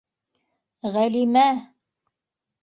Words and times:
Ғәлимә! 0.95 1.45